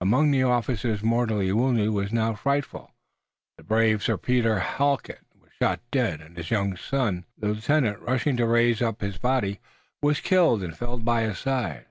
[0.00, 2.94] Among the officers the mortality was now frightful.
[3.58, 8.38] The brave Sir Peter Halket was shot dead, and his young son, the lieutenant, rushing
[8.38, 9.60] to raise up his body,
[10.00, 11.84] was killed and fell by his side.